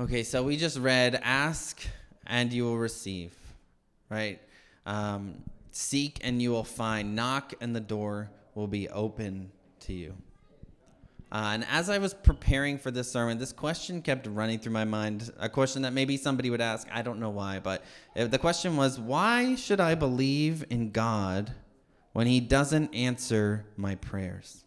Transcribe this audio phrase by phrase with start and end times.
[0.00, 1.78] Okay, so we just read ask
[2.26, 3.34] and you will receive,
[4.08, 4.40] right?
[4.86, 5.42] Um,
[5.72, 10.14] seek and you will find, knock and the door will be open to you.
[11.30, 14.86] Uh, and as I was preparing for this sermon, this question kept running through my
[14.86, 15.30] mind.
[15.38, 16.88] A question that maybe somebody would ask.
[16.90, 21.52] I don't know why, but the question was, why should I believe in God
[22.14, 24.64] when He doesn't answer my prayers?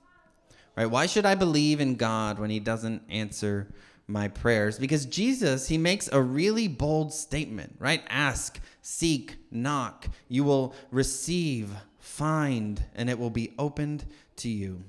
[0.78, 0.86] Right?
[0.86, 3.68] Why should I believe in God when He doesn't answer
[4.08, 4.78] my prayers?
[4.80, 8.04] Because Jesus, He makes a really bold statement, right?
[8.10, 10.08] Ask, seek, knock.
[10.28, 14.06] You will receive, find, and it will be opened
[14.38, 14.84] to you.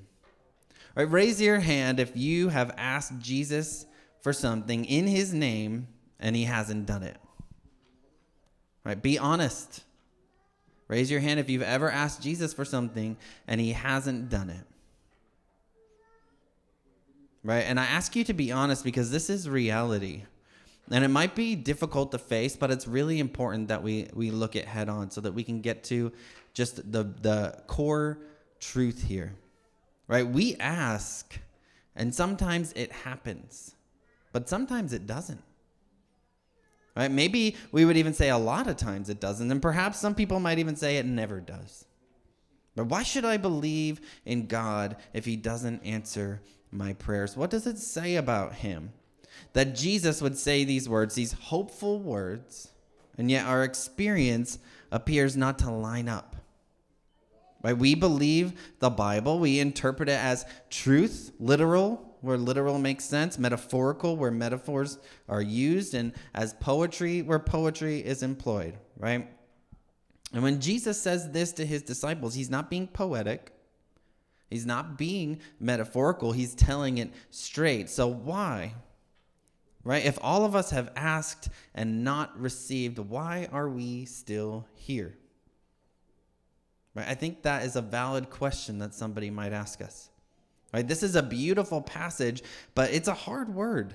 [0.95, 3.85] Right, raise your hand if you have asked Jesus
[4.21, 5.87] for something in his name
[6.19, 7.17] and he hasn't done it.
[8.85, 9.83] Right, be honest.
[10.87, 14.65] Raise your hand if you've ever asked Jesus for something and he hasn't done it.
[17.45, 17.61] Right?
[17.61, 20.23] And I ask you to be honest because this is reality.
[20.91, 24.55] And it might be difficult to face, but it's really important that we, we look
[24.55, 26.11] at head on so that we can get to
[26.53, 28.19] just the, the core
[28.59, 29.33] truth here
[30.07, 30.27] right?
[30.27, 31.39] We ask,
[31.95, 33.75] and sometimes it happens,
[34.31, 35.41] but sometimes it doesn't.
[36.95, 37.11] Right?
[37.11, 40.39] Maybe we would even say a lot of times it doesn't, and perhaps some people
[40.39, 41.85] might even say it never does.
[42.75, 46.41] But why should I believe in God if He doesn't answer
[46.75, 47.35] my prayers?
[47.35, 48.93] What does it say about Him?
[49.53, 52.69] That Jesus would say these words, these hopeful words,
[53.17, 54.59] and yet our experience
[54.91, 56.35] appears not to line up.
[57.63, 57.77] Right?
[57.77, 59.39] We believe the Bible.
[59.39, 65.93] We interpret it as truth, literal, where literal makes sense, metaphorical, where metaphors are used,
[65.93, 69.29] and as poetry, where poetry is employed, right?
[70.33, 73.54] And when Jesus says this to his disciples, he's not being poetic.
[74.49, 76.31] He's not being metaphorical.
[76.31, 77.89] He's telling it straight.
[77.89, 78.73] So why?
[79.83, 80.05] Right?
[80.05, 85.15] If all of us have asked and not received, why are we still here?
[86.95, 87.07] Right?
[87.07, 90.09] I think that is a valid question that somebody might ask us.
[90.73, 90.87] Right?
[90.87, 92.43] This is a beautiful passage,
[92.73, 93.93] but it's a hard word.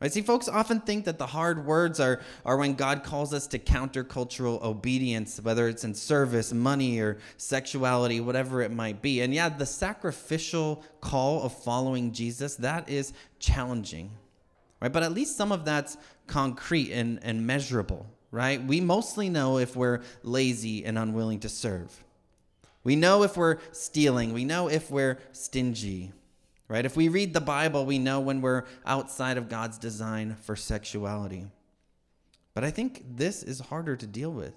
[0.00, 0.12] Right?
[0.12, 3.58] See, folks often think that the hard words are, are when God calls us to
[3.58, 9.22] countercultural obedience, whether it's in service, money, or sexuality, whatever it might be.
[9.22, 14.12] And yeah, the sacrificial call of following Jesus, that is challenging.
[14.80, 14.92] Right?
[14.92, 15.96] But at least some of that's
[16.28, 18.62] concrete and, and measurable, right?
[18.62, 22.04] We mostly know if we're lazy and unwilling to serve.
[22.84, 26.12] We know if we're stealing, we know if we're stingy,
[26.68, 26.84] right?
[26.84, 31.46] If we read the Bible, we know when we're outside of God's design for sexuality.
[32.54, 34.54] But I think this is harder to deal with,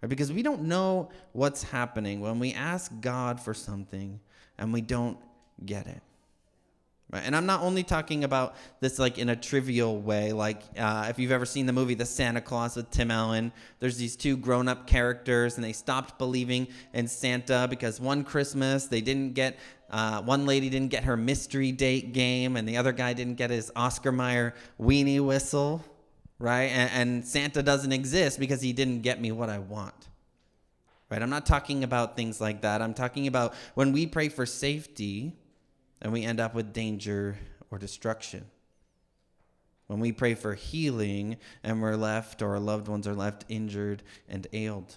[0.00, 0.08] right?
[0.08, 4.20] Because we don't know what's happening when we ask God for something
[4.58, 5.18] and we don't
[5.64, 6.02] get it.
[7.12, 7.24] Right?
[7.26, 11.18] And I'm not only talking about this like in a trivial way, like uh, if
[11.18, 14.66] you've ever seen the movie The Santa Claus with Tim Allen, there's these two grown
[14.66, 19.58] up characters and they stopped believing in Santa because one Christmas they didn't get,
[19.90, 23.50] uh, one lady didn't get her mystery date game and the other guy didn't get
[23.50, 25.84] his Oscar Mayer weenie whistle,
[26.38, 26.70] right?
[26.70, 30.08] And, and Santa doesn't exist because he didn't get me what I want.
[31.10, 31.20] Right?
[31.20, 32.80] I'm not talking about things like that.
[32.80, 35.36] I'm talking about when we pray for safety
[36.02, 37.38] and we end up with danger
[37.70, 38.44] or destruction.
[39.86, 44.02] When we pray for healing and we're left or our loved ones are left injured
[44.28, 44.96] and ailed.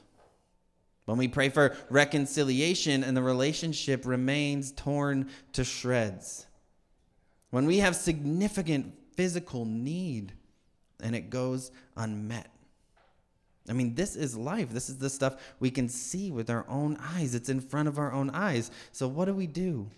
[1.06, 6.48] When we pray for reconciliation and the relationship remains torn to shreds.
[7.52, 10.34] When we have significant physical need
[11.02, 12.50] and it goes unmet.
[13.70, 14.70] I mean, this is life.
[14.70, 17.36] This is the stuff we can see with our own eyes.
[17.36, 18.70] It's in front of our own eyes.
[18.92, 19.90] So, what do we do?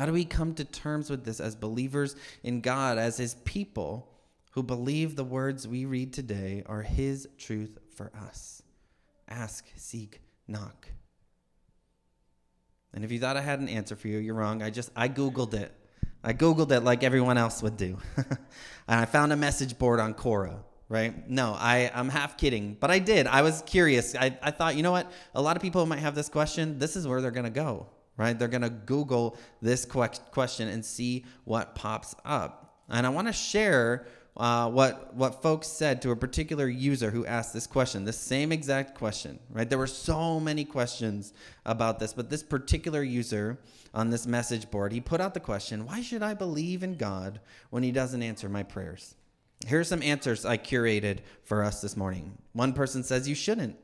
[0.00, 4.10] How do we come to terms with this as believers in God, as His people
[4.52, 8.62] who believe the words we read today are His truth for us?
[9.28, 10.88] Ask, seek, knock.
[12.94, 14.62] And if you thought I had an answer for you, you're wrong.
[14.62, 15.70] I just I googled it.
[16.24, 18.38] I googled it like everyone else would do, and
[18.88, 20.60] I found a message board on Quora.
[20.88, 21.28] Right?
[21.28, 23.26] No, I, I'm half kidding, but I did.
[23.26, 24.14] I was curious.
[24.14, 25.12] I, I thought, you know what?
[25.34, 26.78] A lot of people might have this question.
[26.78, 27.86] This is where they're going to go
[28.20, 28.38] right?
[28.38, 32.82] They're going to Google this question and see what pops up.
[32.90, 34.06] And I want to share
[34.36, 38.52] uh, what what folks said to a particular user who asked this question, the same
[38.52, 39.68] exact question, right?
[39.68, 41.32] There were so many questions
[41.64, 43.58] about this, but this particular user
[43.94, 47.40] on this message board, he put out the question, "Why should I believe in God
[47.70, 49.14] when He doesn't answer my prayers?"
[49.66, 52.36] Here are some answers I curated for us this morning.
[52.52, 53.76] One person says you shouldn't.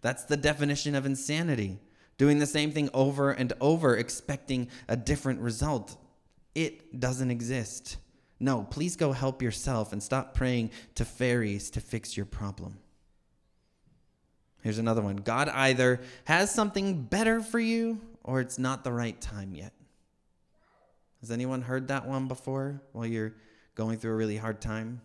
[0.00, 1.80] That's the definition of insanity
[2.18, 5.96] doing the same thing over and over, expecting a different result.
[6.54, 7.98] It doesn't exist.
[8.40, 12.78] No, please go help yourself and stop praying to fairies to fix your problem.
[14.62, 19.20] Here's another one God either has something better for you or it's not the right
[19.20, 19.72] time yet.
[21.20, 23.34] Has anyone heard that one before while you're
[23.74, 25.00] going through a really hard time?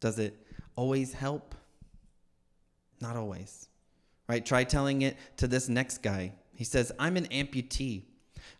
[0.00, 0.36] Does it
[0.76, 1.54] always help?
[3.00, 3.68] Not always.
[4.28, 4.44] Right?
[4.44, 6.32] Try telling it to this next guy.
[6.54, 8.02] He says, I'm an amputee.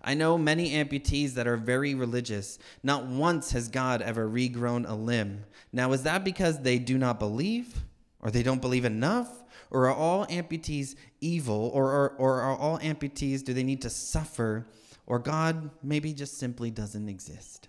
[0.00, 2.58] I know many amputees that are very religious.
[2.82, 5.44] Not once has God ever regrown a limb.
[5.72, 7.82] Now, is that because they do not believe?
[8.20, 9.28] Or they don't believe enough?
[9.70, 11.70] Or are all amputees evil?
[11.74, 14.66] Or, or, or are all amputees, do they need to suffer?
[15.06, 17.68] Or God maybe just simply doesn't exist?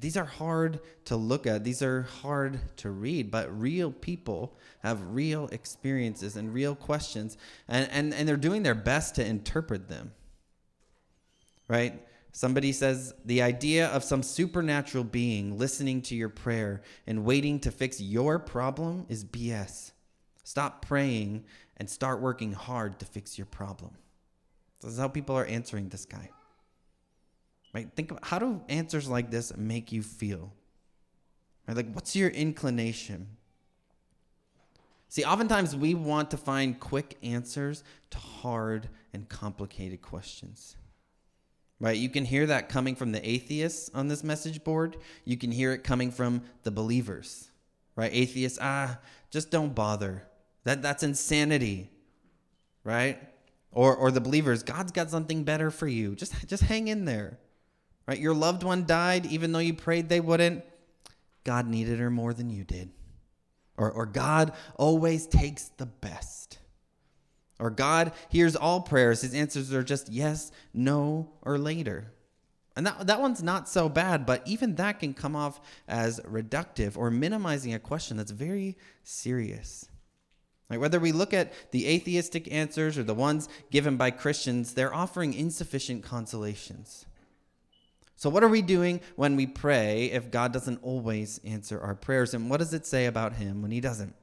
[0.00, 1.62] These are hard to look at.
[1.62, 7.36] These are hard to read, but real people have real experiences and real questions,
[7.68, 10.12] and, and, and they're doing their best to interpret them.
[11.68, 12.02] Right?
[12.32, 17.70] Somebody says the idea of some supernatural being listening to your prayer and waiting to
[17.70, 19.92] fix your problem is BS.
[20.42, 21.44] Stop praying
[21.76, 23.92] and start working hard to fix your problem.
[24.80, 26.30] This is how people are answering this guy.
[27.74, 27.88] Right?
[27.96, 30.52] Think about how do answers like this make you feel?
[31.66, 31.76] Right?
[31.76, 33.26] Like what's your inclination?
[35.08, 40.76] See, oftentimes we want to find quick answers to hard and complicated questions.
[41.80, 41.96] Right?
[41.96, 44.96] You can hear that coming from the atheists on this message board.
[45.24, 47.50] You can hear it coming from the believers.
[47.96, 48.10] Right?
[48.12, 48.98] Atheists, ah,
[49.30, 50.24] just don't bother.
[50.62, 51.90] That that's insanity.
[52.84, 53.20] Right?
[53.72, 56.14] Or or the believers, God's got something better for you.
[56.14, 57.38] Just just hang in there.
[58.06, 58.18] Right?
[58.18, 60.64] Your loved one died even though you prayed they wouldn't.
[61.44, 62.90] God needed her more than you did.
[63.76, 66.58] Or or God always takes the best.
[67.58, 69.22] Or God hears all prayers.
[69.22, 72.12] His answers are just yes, no, or later.
[72.76, 76.96] And that, that one's not so bad, but even that can come off as reductive
[76.96, 79.88] or minimizing a question that's very serious.
[80.68, 84.94] Like whether we look at the atheistic answers or the ones given by Christians, they're
[84.94, 87.06] offering insufficient consolations.
[88.16, 92.34] So, what are we doing when we pray if God doesn't always answer our prayers?
[92.34, 94.14] And what does it say about Him when He doesn't?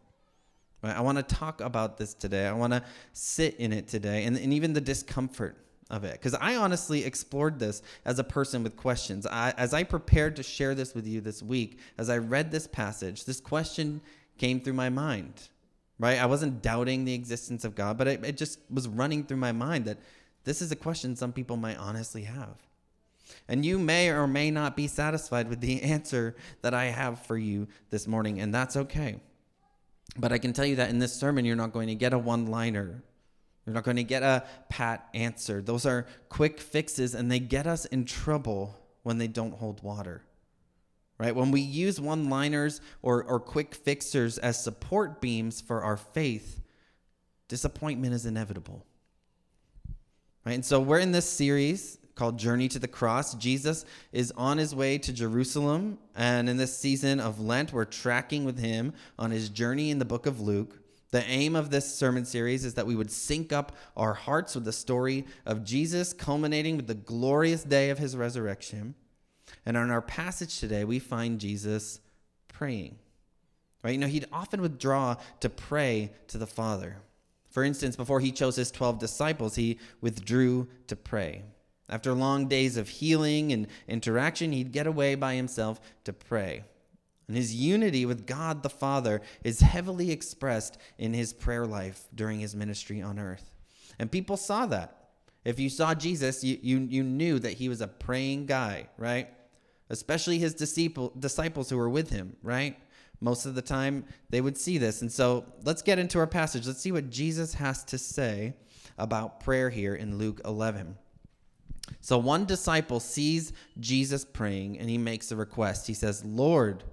[0.81, 0.95] Right?
[0.95, 2.47] I want to talk about this today.
[2.47, 2.83] I want to
[3.13, 5.57] sit in it today and, and even the discomfort
[5.89, 6.13] of it.
[6.13, 9.27] Because I honestly explored this as a person with questions.
[9.27, 12.65] I, as I prepared to share this with you this week, as I read this
[12.65, 14.01] passage, this question
[14.37, 15.49] came through my mind
[16.01, 16.19] right?
[16.19, 19.51] I wasn't doubting the existence of God, but it, it just was running through my
[19.51, 19.99] mind that
[20.43, 22.57] this is a question some people might honestly have.
[23.47, 27.37] And you may or may not be satisfied with the answer that I have for
[27.37, 29.19] you this morning, and that's okay.
[30.17, 32.19] But I can tell you that in this sermon, you're not going to get a
[32.19, 33.03] one liner.
[33.65, 35.61] You're not going to get a pat answer.
[35.61, 40.23] Those are quick fixes, and they get us in trouble when they don't hold water
[41.21, 41.35] right?
[41.35, 46.59] When we use one liners or, or quick fixers as support beams for our faith,
[47.47, 48.83] disappointment is inevitable.
[50.43, 50.53] Right?
[50.53, 53.33] And so we're in this series called Journey to the Cross.
[53.33, 55.97] Jesus is on his way to Jerusalem.
[56.15, 60.05] And in this season of Lent, we're tracking with him on his journey in the
[60.05, 60.77] book of Luke.
[61.09, 64.65] The aim of this sermon series is that we would sync up our hearts with
[64.65, 68.93] the story of Jesus, culminating with the glorious day of his resurrection.
[69.65, 72.01] And in our passage today, we find Jesus
[72.49, 72.99] praying.
[73.83, 73.93] Right?
[73.93, 76.97] You know, he'd often withdraw to pray to the Father.
[77.49, 81.45] For instance, before he chose his 12 disciples, he withdrew to pray.
[81.91, 86.63] After long days of healing and interaction, he'd get away by himself to pray.
[87.27, 92.39] And his unity with God the Father is heavily expressed in his prayer life during
[92.39, 93.51] his ministry on earth.
[93.99, 95.09] And people saw that.
[95.45, 99.27] If you saw Jesus, you, you, you knew that he was a praying guy, right?
[99.91, 102.79] especially his disciple, disciples who were with him, right?
[103.19, 105.01] Most of the time they would see this.
[105.01, 106.65] And so let's get into our passage.
[106.65, 108.55] Let's see what Jesus has to say
[108.97, 110.97] about prayer here in Luke 11.
[112.01, 115.87] So one disciple sees Jesus praying and he makes a request.
[115.87, 116.83] He says, Lord,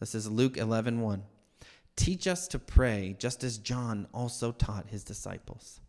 [0.00, 1.22] this is Luke 11 1,
[1.96, 5.80] teach us to pray just as John also taught his disciples.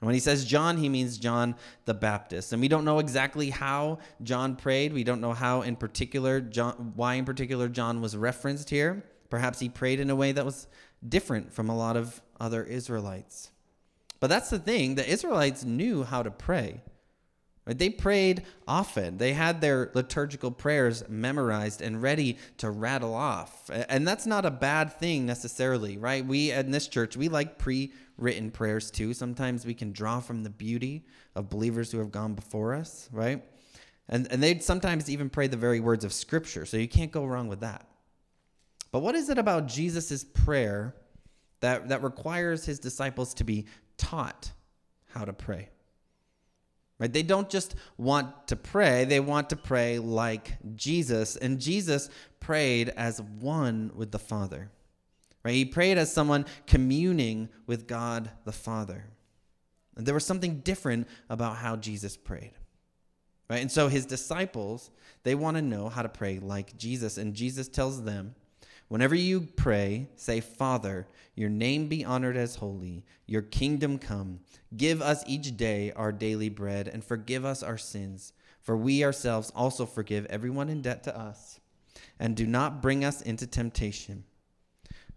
[0.00, 2.52] And when he says John, he means John the Baptist.
[2.52, 4.92] And we don't know exactly how John prayed.
[4.92, 9.04] We don't know how in particular John why in particular John was referenced here.
[9.30, 10.66] Perhaps he prayed in a way that was
[11.08, 13.50] different from a lot of other Israelites.
[14.20, 16.82] But that's the thing, the Israelites knew how to pray.
[17.66, 19.16] They prayed often.
[19.16, 23.70] They had their liturgical prayers memorized and ready to rattle off.
[23.70, 26.24] And that's not a bad thing necessarily, right?
[26.24, 29.14] We in this church, we like pre written prayers too.
[29.14, 33.42] Sometimes we can draw from the beauty of believers who have gone before us, right?
[34.08, 37.24] And, and they'd sometimes even pray the very words of Scripture, so you can't go
[37.24, 37.88] wrong with that.
[38.92, 40.94] But what is it about Jesus' prayer
[41.60, 43.66] that, that requires his disciples to be
[43.96, 44.52] taught
[45.08, 45.70] how to pray?
[46.98, 47.12] Right?
[47.12, 51.36] They don't just want to pray, they want to pray like Jesus.
[51.36, 52.08] And Jesus
[52.40, 54.70] prayed as one with the Father.
[55.44, 55.54] Right?
[55.54, 59.04] He prayed as someone communing with God the Father.
[59.96, 62.52] And there was something different about how Jesus prayed.
[63.50, 63.60] Right?
[63.60, 64.90] And so his disciples,
[65.22, 67.18] they want to know how to pray like Jesus.
[67.18, 68.34] And Jesus tells them,
[68.94, 74.38] whenever you pray, say, Father, your name be honored as holy, your kingdom come.
[74.76, 79.50] Give us each day our daily bread, and forgive us our sins, for we ourselves
[79.56, 81.58] also forgive everyone in debt to us.
[82.20, 84.22] And do not bring us into temptation.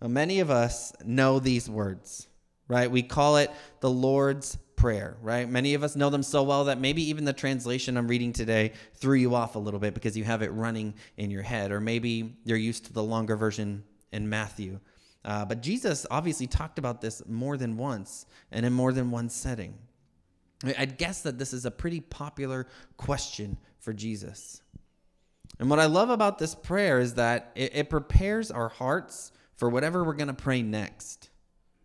[0.02, 2.27] Now, many of us know these words,
[2.68, 2.90] right?
[2.90, 5.50] We call it the Lord's prayer, right?
[5.50, 8.74] Many of us know them so well that maybe even the translation I'm reading today
[8.96, 11.82] threw you off a little bit because you have it running in your head, or
[11.82, 14.80] maybe you're used to the longer version in Matthew.
[15.26, 19.30] Uh, but Jesus obviously talked about this more than once and in more than one
[19.30, 19.74] setting.
[20.64, 24.62] I'd guess that this is a pretty popular question for Jesus.
[25.60, 29.70] And what I love about this prayer is that it, it prepares our hearts for
[29.70, 31.30] whatever we're going to pray next.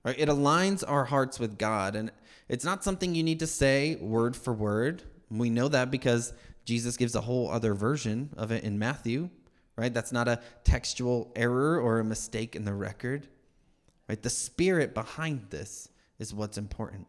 [0.05, 0.19] Right?
[0.19, 1.95] It aligns our hearts with God.
[1.95, 2.11] And
[2.49, 5.03] it's not something you need to say word for word.
[5.31, 6.33] We know that because
[6.65, 9.31] Jesus gives a whole other version of it in Matthew,
[9.77, 9.93] right?
[9.93, 13.29] That's not a textual error or a mistake in the record.
[14.09, 14.23] Right?
[14.23, 17.07] The spirit behind this is what's important.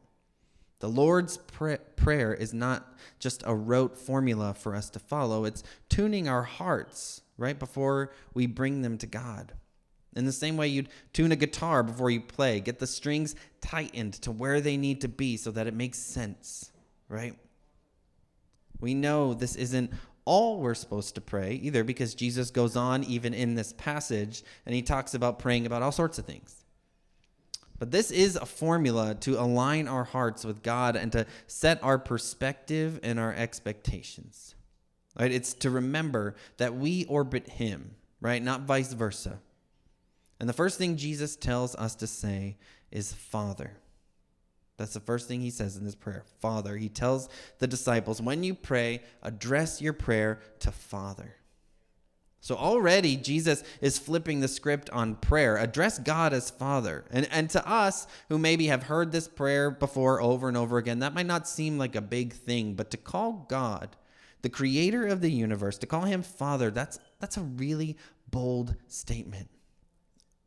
[0.80, 5.46] The Lord's prayer is not just a rote formula for us to follow.
[5.46, 9.54] It's tuning our hearts right before we bring them to God.
[10.16, 14.14] In the same way you'd tune a guitar before you play, get the strings tightened
[14.16, 16.72] to where they need to be so that it makes sense,
[17.10, 17.36] right?
[18.80, 19.92] We know this isn't
[20.26, 24.76] all we're supposed to pray either because Jesus goes on even in this passage and
[24.76, 26.64] he talks about praying about all sorts of things.
[27.80, 31.98] But this is a formula to align our hearts with God and to set our
[31.98, 34.56] perspective and our expectations.
[35.20, 35.32] Right?
[35.32, 38.42] It's to remember that we orbit him, right?
[38.42, 39.40] Not vice versa.
[40.44, 42.58] And the first thing Jesus tells us to say
[42.92, 43.78] is Father.
[44.76, 46.76] That's the first thing he says in this prayer Father.
[46.76, 51.36] He tells the disciples, when you pray, address your prayer to Father.
[52.42, 55.56] So already Jesus is flipping the script on prayer.
[55.56, 57.06] Address God as Father.
[57.10, 61.00] And, and to us who maybe have heard this prayer before over and over again,
[61.00, 63.96] that might not seem like a big thing, but to call God
[64.42, 67.96] the creator of the universe, to call him Father, that's, that's a really
[68.30, 69.48] bold statement.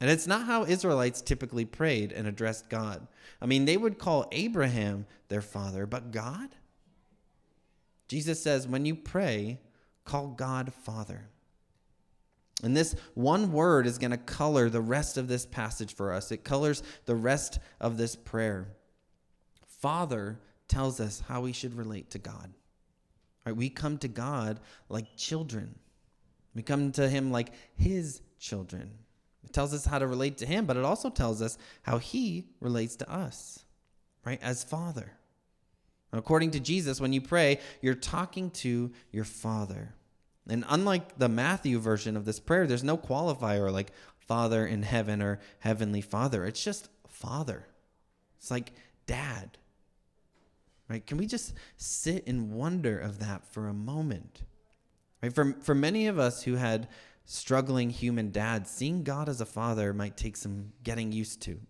[0.01, 3.07] And it's not how Israelites typically prayed and addressed God.
[3.41, 6.51] I mean, they would call Abraham their father, but God?
[8.09, 9.59] Jesus says, when you pray,
[10.05, 11.29] call God Father.
[12.63, 16.31] And this one word is going to color the rest of this passage for us.
[16.31, 18.69] It colors the rest of this prayer.
[19.67, 20.39] Father
[20.69, 22.53] tells us how we should relate to God.
[23.45, 23.57] Right?
[23.57, 25.75] We come to God like children.
[26.55, 28.91] We come to him like his children.
[29.47, 32.47] It tells us how to relate to him, but it also tells us how he
[32.61, 33.65] relates to us,
[34.25, 34.41] right?
[34.43, 35.13] As Father.
[36.13, 39.95] According to Jesus, when you pray, you're talking to your Father.
[40.49, 45.23] And unlike the Matthew version of this prayer, there's no qualifier like Father in heaven
[45.23, 46.45] or Heavenly Father.
[46.45, 47.67] It's just Father.
[48.39, 48.73] It's like
[49.07, 49.59] Dad.
[50.89, 51.05] Right?
[51.05, 54.43] Can we just sit in wonder of that for a moment?
[55.23, 55.33] Right?
[55.33, 56.89] For, for many of us who had
[57.27, 61.61] struggling human dads, seeing God as a father might take some getting used to,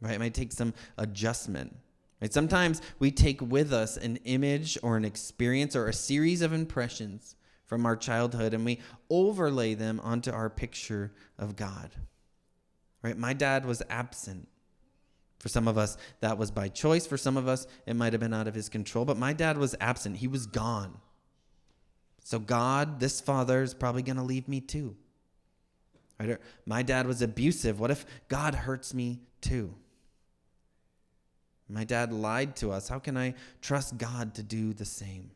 [0.00, 0.14] right?
[0.14, 1.76] It might take some adjustment.
[2.20, 2.32] Right?
[2.32, 7.36] Sometimes we take with us an image or an experience or a series of impressions
[7.66, 8.80] from our childhood and we
[9.10, 11.90] overlay them onto our picture of God.
[13.02, 13.18] Right?
[13.18, 14.48] My dad was absent.
[15.40, 17.06] For some of us, that was by choice.
[17.06, 19.04] For some of us, it might have been out of his control.
[19.04, 20.16] But my dad was absent.
[20.16, 20.96] He was gone.
[22.24, 24.96] So God, this father, is probably going to leave me too.
[26.18, 26.38] Right?
[26.64, 27.78] My dad was abusive.
[27.78, 29.74] What if God hurts me too?
[31.68, 32.88] My dad lied to us.
[32.88, 35.30] How can I trust God to do the same?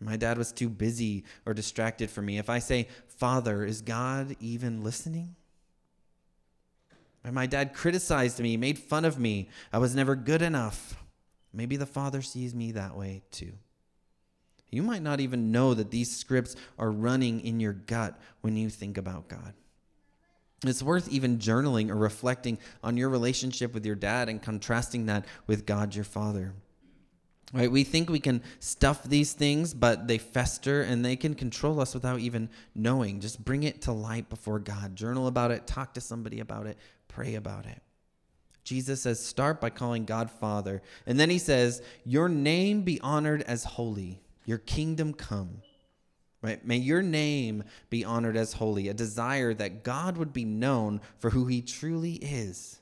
[0.00, 2.38] My dad was too busy or distracted for me.
[2.38, 5.36] If I say, Father, is God even listening?
[7.24, 9.48] And my dad criticized me, made fun of me.
[9.72, 10.96] I was never good enough.
[11.52, 13.52] Maybe the Father sees me that way too.
[14.70, 18.68] You might not even know that these scripts are running in your gut when you
[18.68, 19.54] think about God.
[20.64, 25.24] It's worth even journaling or reflecting on your relationship with your dad and contrasting that
[25.46, 26.52] with God your Father.
[27.52, 27.70] Right?
[27.70, 31.94] We think we can stuff these things, but they fester and they can control us
[31.94, 33.20] without even knowing.
[33.20, 34.96] Just bring it to light before God.
[34.96, 37.80] Journal about it, talk to somebody about it, pray about it.
[38.64, 40.82] Jesus says, start by calling God Father.
[41.06, 45.60] And then he says, Your name be honored as holy, your kingdom come.
[46.40, 46.64] Right?
[46.64, 51.30] May your name be honored as holy, a desire that God would be known for
[51.30, 52.80] who he truly is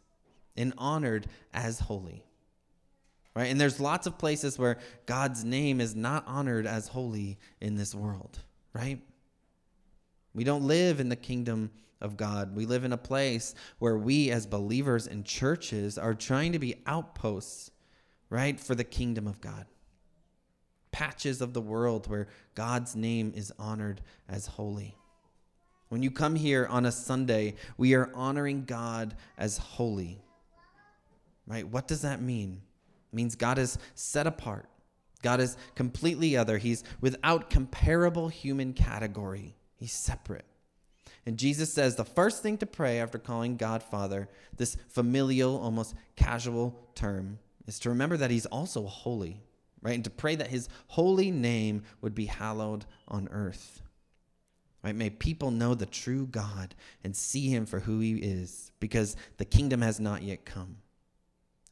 [0.57, 2.23] and honored as holy.
[3.35, 3.47] Right?
[3.47, 7.95] And there's lots of places where God's name is not honored as holy in this
[7.95, 8.39] world,
[8.73, 9.01] right?
[10.35, 12.55] We don't live in the kingdom of God.
[12.55, 16.77] We live in a place where we, as believers in churches, are trying to be
[16.87, 17.73] outposts,
[18.31, 19.67] right, for the kingdom of God.
[20.97, 24.01] Patches of the world where God's name is honored
[24.31, 24.97] as holy.
[25.91, 30.23] When you come here on a Sunday, we are honoring God as holy.
[31.47, 31.69] Right?
[31.69, 32.63] What does that mean?
[33.13, 34.71] It means God is set apart.
[35.21, 36.57] God is completely other.
[36.57, 39.55] He's without comparable human category.
[39.77, 40.47] He's separate.
[41.27, 45.95] And Jesus says the first thing to pray after calling God Father, this familial, almost
[46.17, 49.43] casual term, is to remember that He's also holy,
[49.83, 49.95] right?
[49.95, 53.83] And to pray that His holy name would be hallowed on earth.
[54.83, 54.95] Right?
[54.95, 59.45] May people know the true God and see Him for who He is, because the
[59.45, 60.77] kingdom has not yet come.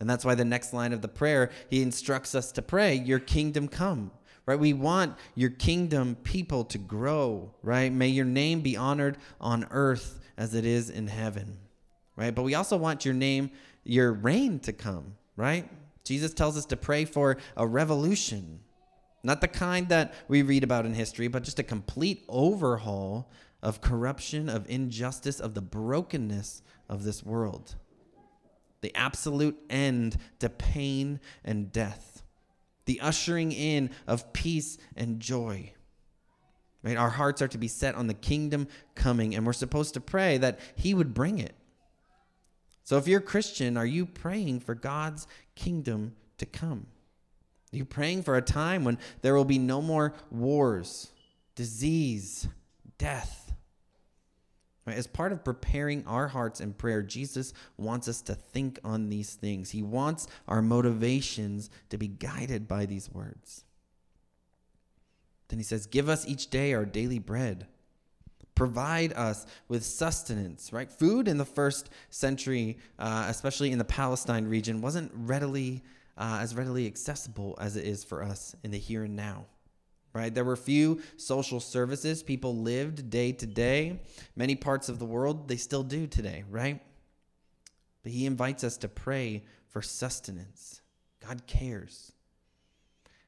[0.00, 3.20] And that's why the next line of the prayer, He instructs us to pray, Your
[3.20, 4.10] kingdom come
[4.46, 4.58] right?
[4.58, 7.92] We want your kingdom people to grow, right?
[7.92, 11.58] May your name be honored on earth as it is in heaven,
[12.16, 12.34] right?
[12.34, 13.50] But we also want your name,
[13.84, 15.68] your reign to come, right?
[16.04, 18.60] Jesus tells us to pray for a revolution,
[19.22, 23.30] not the kind that we read about in history, but just a complete overhaul
[23.62, 27.76] of corruption, of injustice, of the brokenness of this world.
[28.82, 32.14] The absolute end to pain and death
[32.86, 35.72] the ushering in of peace and joy.
[36.82, 36.96] Right?
[36.96, 40.38] Our hearts are to be set on the kingdom coming, and we're supposed to pray
[40.38, 41.54] that He would bring it.
[42.84, 46.86] So, if you're Christian, are you praying for God's kingdom to come?
[47.72, 51.10] Are you praying for a time when there will be no more wars,
[51.56, 52.46] disease,
[52.98, 53.52] death?
[54.86, 59.32] As part of preparing our hearts in prayer, Jesus wants us to think on these
[59.32, 59.70] things.
[59.70, 63.64] He wants our motivations to be guided by these words.
[65.48, 67.66] Then he says, Give us each day our daily bread.
[68.54, 70.90] Provide us with sustenance, right?
[70.90, 75.82] Food in the first century, uh, especially in the Palestine region, wasn't readily
[76.16, 79.46] uh, as readily accessible as it is for us in the here and now
[80.14, 80.32] right?
[80.32, 82.22] There were few social services.
[82.22, 84.00] People lived day to day.
[84.36, 86.80] Many parts of the world, they still do today, right?
[88.02, 90.80] But he invites us to pray for sustenance.
[91.26, 92.12] God cares.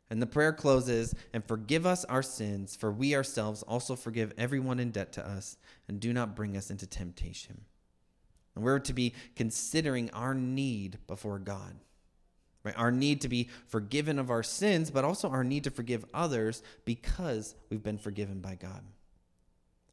[0.09, 4.79] And the prayer closes, and forgive us our sins, for we ourselves also forgive everyone
[4.79, 5.57] in debt to us,
[5.89, 7.63] and do not bring us into temptation.
[8.55, 11.77] And we're to be considering our need before God.
[12.63, 12.77] Right?
[12.77, 16.63] Our need to be forgiven of our sins, but also our need to forgive others
[16.85, 18.83] because we've been forgiven by God.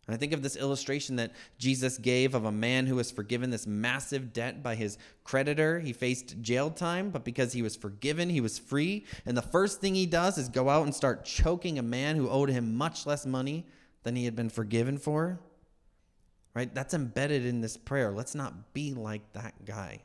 [0.05, 3.51] And I think of this illustration that Jesus gave of a man who was forgiven
[3.51, 5.79] this massive debt by his creditor.
[5.79, 9.05] He faced jail time, but because he was forgiven, he was free.
[9.25, 12.29] And the first thing he does is go out and start choking a man who
[12.29, 13.65] owed him much less money
[14.03, 15.39] than he had been forgiven for.
[16.53, 16.73] Right?
[16.73, 18.11] That's embedded in this prayer.
[18.11, 20.01] Let's not be like that guy.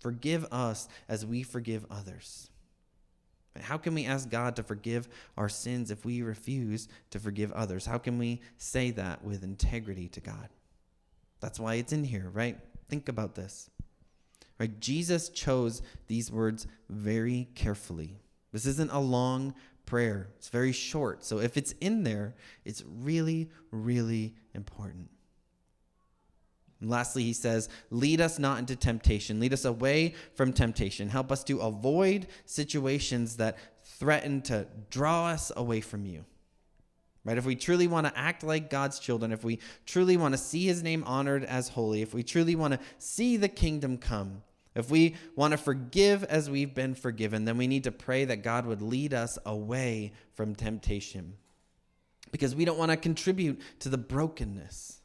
[0.00, 2.48] Forgive us as we forgive others.
[3.62, 7.86] How can we ask God to forgive our sins if we refuse to forgive others?
[7.86, 10.48] How can we say that with integrity to God?
[11.40, 12.58] That's why it's in here, right?
[12.88, 13.70] Think about this.
[14.58, 14.80] Right?
[14.80, 18.16] Jesus chose these words very carefully.
[18.52, 20.28] This isn't a long prayer.
[20.38, 21.24] It's very short.
[21.24, 25.10] So if it's in there, it's really really important.
[26.80, 29.40] And lastly, he says, Lead us not into temptation.
[29.40, 31.08] Lead us away from temptation.
[31.08, 36.24] Help us to avoid situations that threaten to draw us away from you.
[37.24, 37.38] Right?
[37.38, 40.64] If we truly want to act like God's children, if we truly want to see
[40.64, 44.42] his name honored as holy, if we truly want to see the kingdom come,
[44.76, 48.42] if we want to forgive as we've been forgiven, then we need to pray that
[48.42, 51.32] God would lead us away from temptation.
[52.30, 55.00] Because we don't want to contribute to the brokenness,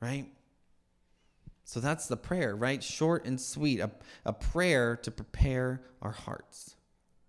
[0.00, 0.26] right?
[1.70, 2.82] So that's the prayer, right?
[2.82, 3.92] Short and sweet, a,
[4.24, 6.74] a prayer to prepare our hearts.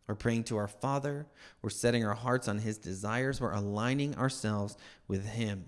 [0.08, 1.28] We're praying to our Father.
[1.62, 3.40] We're setting our hearts on His desires.
[3.40, 4.78] We're aligning ourselves
[5.08, 5.66] with Him,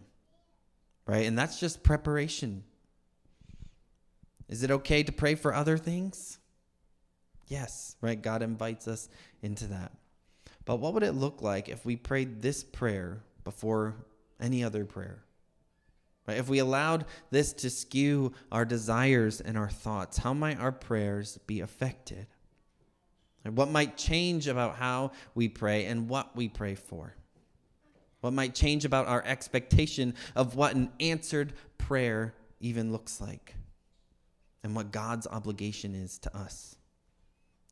[1.06, 1.28] right?
[1.28, 2.64] And that's just preparation.
[4.50, 6.40] Is it okay to pray for other things?
[7.50, 8.20] Yes, right?
[8.20, 9.08] God invites us
[9.44, 9.92] into that.
[10.66, 13.98] But what would it look like if we prayed this prayer before
[14.40, 15.26] any other prayer?
[16.28, 16.38] Right?
[16.38, 21.38] If we allowed this to skew our desires and our thoughts, how might our prayers
[21.48, 22.28] be affected?
[23.44, 27.16] And what might change about how we pray and what we pray for?
[28.22, 33.56] What might change about our expectation of what an answered prayer even looks like?
[34.64, 36.78] And what God's obligation is to us?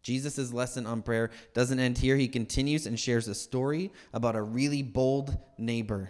[0.04, 2.18] Jesus' lesson on prayer doesn't end here.
[2.18, 6.10] He continues and shares a story about a really bold neighbor.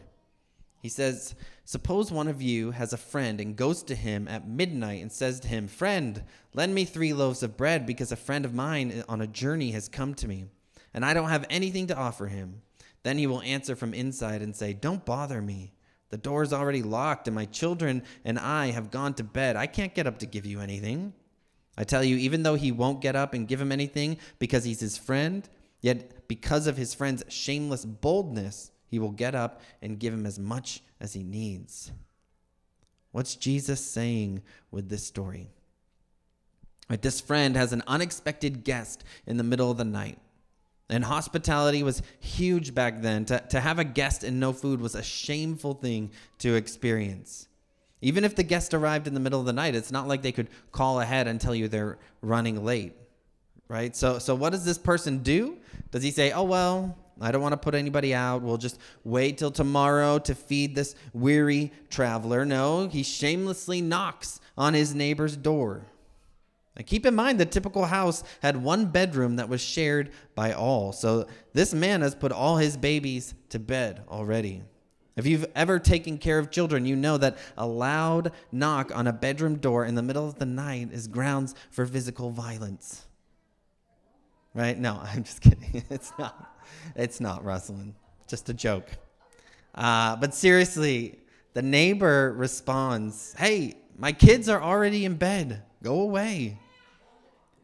[0.82, 5.02] He says, Suppose one of you has a friend and goes to him at midnight
[5.02, 8.54] and says to him, Friend, lend me three loaves of bread because a friend of
[8.54, 10.46] mine on a journey has come to me,
[10.94, 12.63] and I don't have anything to offer him.
[13.04, 15.74] Then he will answer from inside and say, Don't bother me.
[16.10, 19.56] The door's already locked, and my children and I have gone to bed.
[19.56, 21.13] I can't get up to give you anything.
[21.78, 24.82] I tell you, even though he won't get up and give him anything because he's
[24.82, 25.48] his friend,
[25.80, 30.38] yet because of his friend's shameless boldness, he will get up and give him as
[30.38, 31.92] much as he needs.
[33.14, 35.50] What's Jesus saying with this story?
[36.90, 40.20] Right, this friend has an unexpected guest in the middle of the night.
[40.90, 43.24] And hospitality was huge back then.
[43.26, 47.48] To, to have a guest and no food was a shameful thing to experience.
[48.02, 50.34] Even if the guest arrived in the middle of the night, it's not like they
[50.34, 52.94] could call ahead and tell you they're running late,
[53.70, 53.96] right?
[53.96, 55.60] So, so what does this person do?
[55.92, 58.42] Does he say, "Oh well, I don't want to put anybody out.
[58.42, 62.46] We'll just wait till tomorrow to feed this weary traveler"?
[62.46, 65.86] No, he shamelessly knocks on his neighbor's door.
[66.76, 70.94] Now keep in mind the typical house had one bedroom that was shared by all.
[70.94, 74.64] So this man has put all his babies to bed already.
[75.18, 79.14] If you've ever taken care of children, you know that a loud knock on a
[79.14, 83.06] bedroom door in the middle of the night is grounds for physical violence.
[84.54, 84.78] Right?
[84.78, 85.84] No, I'm just kidding.
[85.90, 86.58] It's not.
[86.96, 87.96] It's not, Rosalind.
[88.28, 88.90] Just a joke.
[89.76, 91.20] Uh, but seriously,
[91.54, 95.64] the neighbor responds, Hey, my kids are already in bed.
[95.84, 96.58] Go away.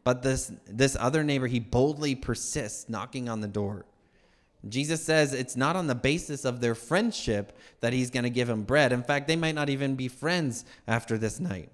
[0.04, 3.84] But this, this other neighbor, he boldly persists, knocking on the door.
[4.68, 8.48] Jesus says it's not on the basis of their friendship that he's going to give
[8.48, 8.92] him bread.
[8.92, 11.70] In fact, they might not even be friends after this night.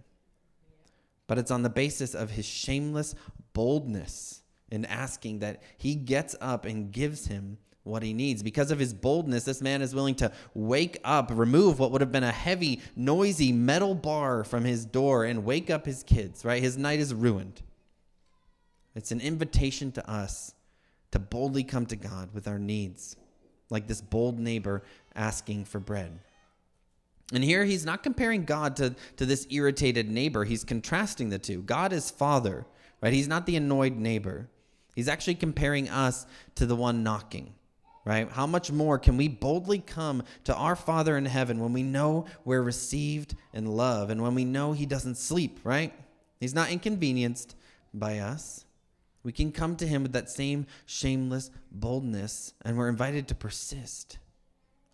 [1.26, 3.14] But it's on the basis of his shameless
[3.54, 4.42] boldness
[4.74, 8.42] in asking that he gets up and gives him what he needs.
[8.42, 12.12] Because of his boldness, this man is willing to wake up, remove what would have
[12.12, 16.62] been a heavy, noisy metal bar from his door, and wake up his kids, right?
[16.62, 17.62] His night is ruined.
[18.94, 20.54] It's an invitation to us
[21.10, 23.16] to boldly come to God with our needs,
[23.70, 24.82] like this bold neighbor
[25.14, 26.18] asking for bread.
[27.32, 30.44] And here he's not comparing God to, to this irritated neighbor.
[30.44, 31.62] He's contrasting the two.
[31.62, 32.66] God is Father,
[33.00, 33.12] right?
[33.12, 34.48] He's not the annoyed neighbor.
[34.94, 37.54] He's actually comparing us to the one knocking,
[38.04, 38.30] right?
[38.30, 42.26] How much more can we boldly come to our Father in heaven when we know
[42.44, 45.92] we're received in love and when we know He doesn't sleep, right?
[46.40, 47.56] He's not inconvenienced
[47.92, 48.64] by us.
[49.22, 54.18] We can come to him with that same shameless boldness, and we're invited to persist.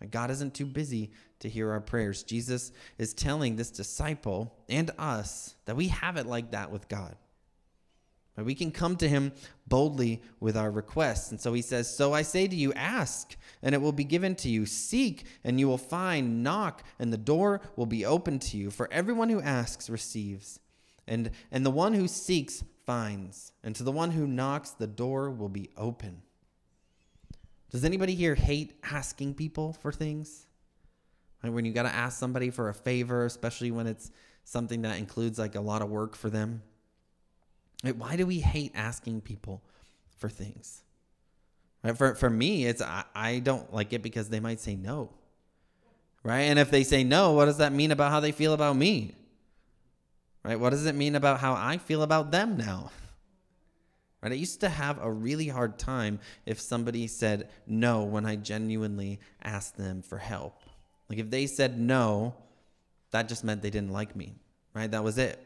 [0.09, 2.23] God isn't too busy to hear our prayers.
[2.23, 7.15] Jesus is telling this disciple and us that we have it like that with God.
[8.43, 9.33] We can come to him
[9.67, 11.31] boldly with our requests.
[11.31, 14.35] And so he says, So I say to you, ask, and it will be given
[14.35, 14.65] to you.
[14.65, 16.43] Seek, and you will find.
[16.43, 18.71] Knock, and the door will be open to you.
[18.71, 20.59] For everyone who asks receives,
[21.07, 25.29] and, and the one who seeks finds, and to the one who knocks, the door
[25.29, 26.21] will be open.
[27.69, 30.45] Does anybody here hate asking people for things?
[31.41, 34.11] Like when you got to ask somebody for a favor, especially when it's
[34.43, 36.61] something that includes like a lot of work for them?
[37.83, 39.61] Why do we hate asking people
[40.17, 40.83] for things?
[41.83, 41.97] Right?
[41.97, 45.09] For, for me, it's I, I don't like it because they might say no.
[46.23, 46.41] Right?
[46.41, 49.15] And if they say no, what does that mean about how they feel about me?
[50.43, 50.59] Right?
[50.59, 52.91] What does it mean about how I feel about them now?
[54.21, 54.31] Right?
[54.31, 59.19] I used to have a really hard time if somebody said no when I genuinely
[59.41, 60.61] asked them for help.
[61.09, 62.35] Like if they said no,
[63.09, 64.35] that just meant they didn't like me.
[64.75, 64.91] Right?
[64.91, 65.43] That was it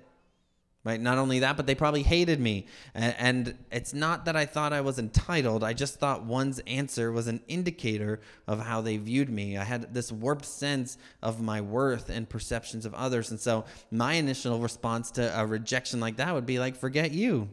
[0.85, 1.01] right?
[1.01, 2.67] Not only that, but they probably hated me.
[2.93, 5.63] And, it's not that I thought I was entitled.
[5.63, 9.57] I just thought one's answer was an indicator of how they viewed me.
[9.57, 13.31] I had this warped sense of my worth and perceptions of others.
[13.31, 17.49] And so my initial response to a rejection like that would be like, forget you.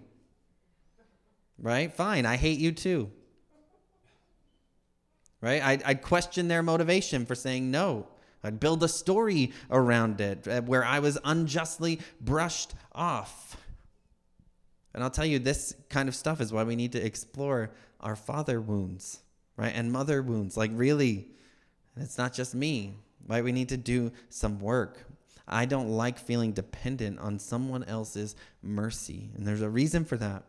[1.59, 1.93] Right?
[1.93, 2.27] Fine.
[2.27, 3.11] I hate you too.
[5.41, 5.63] Right?
[5.63, 8.07] I'd, I'd question their motivation for saying no.
[8.45, 13.57] I'd build a story around it uh, where I was unjustly brushed off.
[14.95, 18.17] And I'll tell you, this kind of stuff is why we need to explore our
[18.17, 19.21] father wounds.
[19.57, 19.73] right?
[19.75, 21.29] And mother wounds, like really,
[21.97, 22.95] it's not just me,
[23.27, 23.45] right?
[23.45, 24.99] We need to do some work.
[25.47, 30.45] I don't like feeling dependent on someone else's mercy, and there's a reason for that.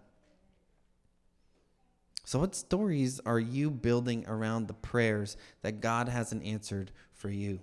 [2.25, 7.59] So, what stories are you building around the prayers that God hasn't answered for you?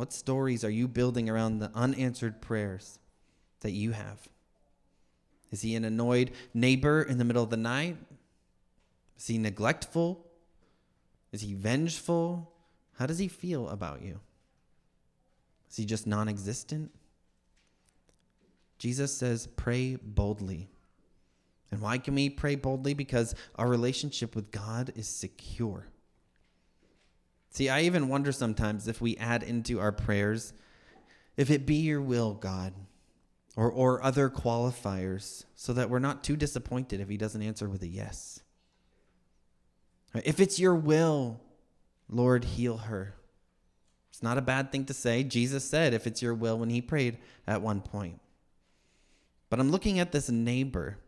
[0.00, 2.98] What stories are you building around the unanswered prayers
[3.60, 4.30] that you have?
[5.50, 7.98] Is he an annoyed neighbor in the middle of the night?
[9.18, 10.24] Is he neglectful?
[11.32, 12.50] Is he vengeful?
[12.94, 14.20] How does he feel about you?
[15.68, 16.92] Is he just non existent?
[18.78, 20.70] Jesus says, pray boldly.
[21.70, 22.94] And why can we pray boldly?
[22.94, 25.88] Because our relationship with God is secure.
[27.50, 30.52] See, I even wonder sometimes if we add into our prayers,
[31.36, 32.72] if it be your will, God,
[33.56, 37.82] or, or other qualifiers, so that we're not too disappointed if he doesn't answer with
[37.82, 38.40] a yes.
[40.14, 41.40] If it's your will,
[42.08, 43.14] Lord, heal her.
[44.10, 45.24] It's not a bad thing to say.
[45.24, 48.20] Jesus said, if it's your will, when he prayed at one point.
[49.48, 50.98] But I'm looking at this neighbor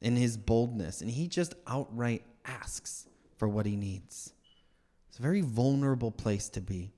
[0.00, 4.32] in his boldness, and he just outright asks for what he needs.
[5.18, 6.92] It's a very vulnerable place to be.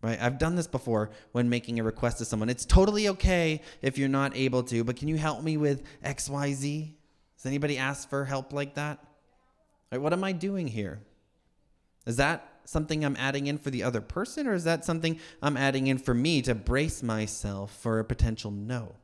[0.00, 0.16] Right?
[0.22, 2.48] I've done this before when making a request to someone.
[2.48, 6.92] It's totally okay if you're not able to, but can you help me with XYZ?
[7.34, 9.04] Has anybody asked for help like that?
[9.90, 11.00] Right, what am I doing here?
[12.06, 15.56] Is that something I'm adding in for the other person, or is that something I'm
[15.56, 18.94] adding in for me to brace myself for a potential no?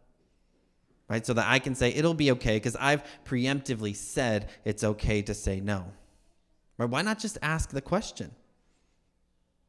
[1.09, 1.27] right?
[1.27, 5.35] So that I can say it'll be okay because I've preemptively said it's okay to
[5.35, 5.93] say no.
[6.83, 6.91] Right?
[6.91, 8.33] Why not just ask the question?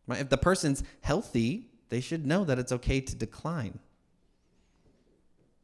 [0.07, 0.19] Right?
[0.19, 3.79] If the person's healthy, they should know that it's okay to decline.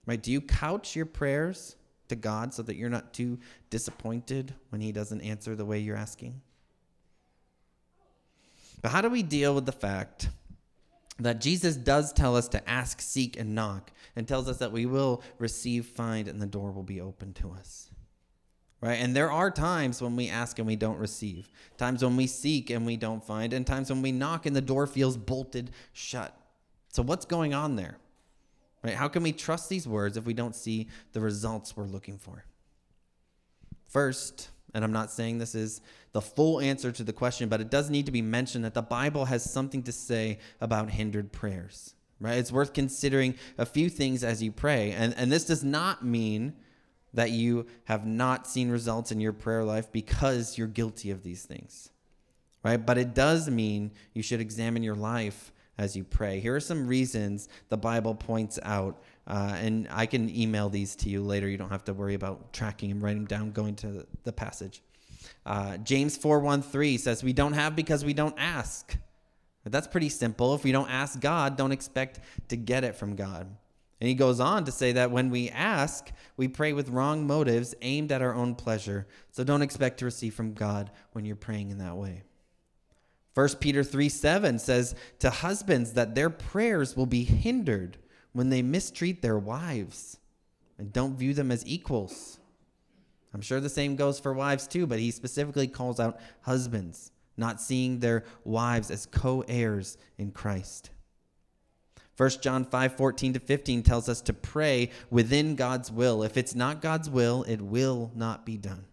[0.05, 0.21] Right?
[0.21, 1.75] Do you couch your prayers
[2.07, 5.97] to God so that you're not too disappointed when He doesn't answer the way you're
[5.97, 6.41] asking?
[8.81, 10.29] But how do we deal with the fact
[11.19, 14.85] that Jesus does tell us to ask, seek, and knock, and tells us that we
[14.85, 17.88] will receive, find, and the door will be open to us.
[18.81, 18.99] Right?
[18.99, 22.69] And there are times when we ask and we don't receive, times when we seek
[22.69, 26.33] and we don't find, and times when we knock and the door feels bolted shut.
[26.87, 27.97] So, what's going on there?
[28.81, 28.93] Right?
[28.93, 32.45] How can we trust these words if we don't see the results we're looking for?
[33.89, 35.81] First, and I'm not saying this is
[36.13, 38.81] the full answer to the question, but it does need to be mentioned that the
[38.81, 41.95] Bible has something to say about hindered prayers.
[42.21, 42.37] Right?
[42.37, 44.91] It's worth considering a few things as you pray.
[44.91, 46.53] And, and this does not mean
[47.13, 51.43] that you have not seen results in your prayer life because you're guilty of these
[51.43, 51.89] things.
[52.63, 52.83] Right?
[52.83, 56.39] But it does mean you should examine your life as you pray.
[56.39, 61.09] Here are some reasons the Bible points out uh, and I can email these to
[61.09, 61.47] you later.
[61.47, 64.81] You don't have to worry about tracking and writing down, going to the passage.
[65.45, 68.97] Uh, James 4:13 says, "We don't have because we don't ask."
[69.63, 70.55] But that's pretty simple.
[70.55, 73.55] If we don't ask God, don't expect to get it from God.
[73.99, 77.75] And he goes on to say that when we ask, we pray with wrong motives
[77.81, 79.07] aimed at our own pleasure.
[79.31, 82.23] So don't expect to receive from God when you're praying in that way.
[83.33, 87.97] 1 Peter 3 7 says to husbands that their prayers will be hindered
[88.31, 90.17] when they mistreat their wives
[90.77, 92.39] and don't view them as equals.
[93.33, 97.61] I'm sure the same goes for wives too, but he specifically calls out husbands, not
[97.61, 100.89] seeing their wives as co heirs in Christ.
[102.19, 106.21] 1 John 5 14 to 15 tells us to pray within God's will.
[106.21, 108.83] If it's not God's will, it will not be done.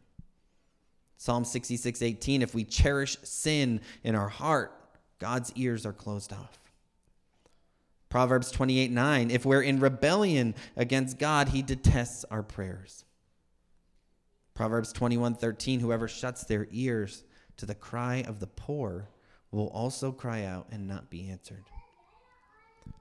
[1.16, 4.72] Psalm 66 18 If we cherish sin in our heart,
[5.18, 6.60] God's ears are closed off.
[8.10, 13.04] Proverbs 28 9, if we're in rebellion against God, he detests our prayers.
[14.54, 17.24] Proverbs 21 13, whoever shuts their ears
[17.56, 19.08] to the cry of the poor
[19.50, 21.64] will also cry out and not be answered.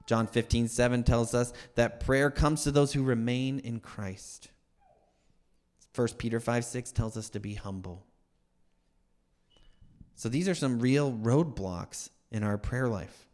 [0.06, 4.48] John 15 7 tells us that prayer comes to those who remain in Christ.
[5.94, 8.04] 1 Peter 5 6 tells us to be humble.
[10.14, 13.26] So these are some real roadblocks in our prayer life.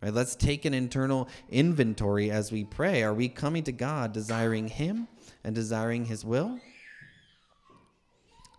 [0.00, 0.14] Right?
[0.14, 3.02] Let's take an internal inventory as we pray.
[3.02, 5.08] Are we coming to God desiring Him
[5.42, 6.60] and desiring His will?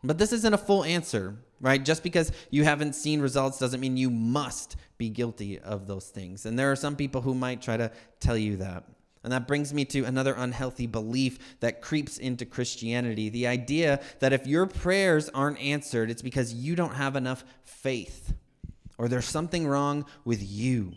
[0.03, 1.83] But this isn't a full answer, right?
[1.83, 6.45] Just because you haven't seen results doesn't mean you must be guilty of those things.
[6.45, 8.85] And there are some people who might try to tell you that.
[9.23, 14.31] And that brings me to another unhealthy belief that creeps into Christianity the idea that
[14.31, 18.33] if your prayers aren't answered, it's because you don't have enough faith
[18.97, 20.93] or there's something wrong with you.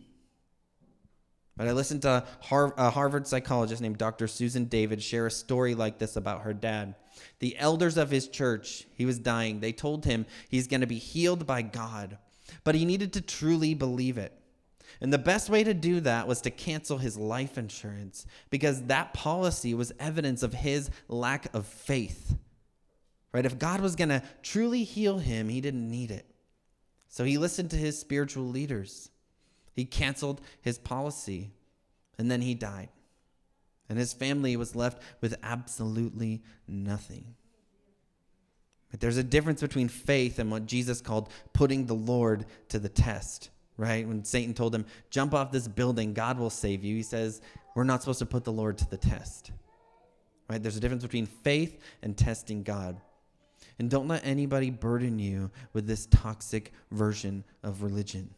[1.56, 4.28] But I listened to a Harvard psychologist named Dr.
[4.28, 6.94] Susan David share a story like this about her dad.
[7.38, 10.98] The elders of his church, he was dying, they told him he's going to be
[10.98, 12.18] healed by God,
[12.64, 14.32] but he needed to truly believe it.
[15.00, 19.14] And the best way to do that was to cancel his life insurance because that
[19.14, 22.36] policy was evidence of his lack of faith.
[23.32, 23.46] Right?
[23.46, 26.26] If God was going to truly heal him, he didn't need it.
[27.08, 29.10] So he listened to his spiritual leaders.
[29.74, 31.50] He canceled his policy
[32.18, 32.88] and then he died.
[33.92, 37.34] And his family was left with absolutely nothing.
[38.90, 42.88] But there's a difference between faith and what Jesus called putting the Lord to the
[42.88, 44.08] test, right?
[44.08, 47.42] When Satan told him, jump off this building, God will save you, he says,
[47.74, 49.52] we're not supposed to put the Lord to the test,
[50.48, 50.62] right?
[50.62, 52.98] There's a difference between faith and testing God.
[53.78, 58.30] And don't let anybody burden you with this toxic version of religion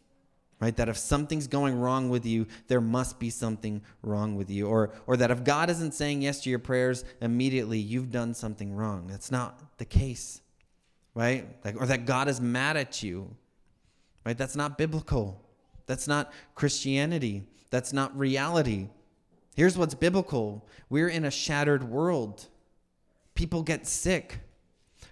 [0.64, 0.76] right?
[0.76, 4.66] That if something's going wrong with you there must be something wrong with you.
[4.66, 8.72] Or or that if god isn't saying yes to your prayers immediately you've done something
[8.72, 9.06] wrong.
[9.06, 10.40] That's not the case
[11.14, 11.46] right?
[11.66, 13.36] Like, or that god is mad at you
[14.24, 14.38] right?
[14.38, 15.38] That's not biblical.
[15.84, 17.42] That's not christianity.
[17.68, 18.88] That's not reality.
[19.54, 20.66] Here's what's biblical.
[20.88, 22.46] We're in a shattered world.
[23.34, 24.40] People get sick.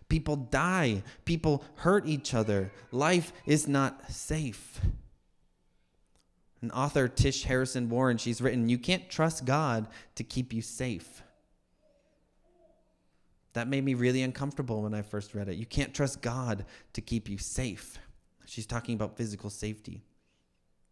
[0.09, 1.03] People die.
[1.27, 2.73] People hurt each other.
[2.91, 4.81] Life is not safe
[6.63, 11.23] an author, Tish Harrison Warren, she's written, You can't trust God to keep you safe.
[13.55, 15.57] That made me really uncomfortable when I first read it.
[15.57, 17.99] You can't trust God to keep you safe.
[18.47, 20.03] She's talking about physical safety.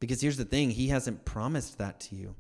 [0.01, 2.35] Because here's the thing He hasn't promised that to you.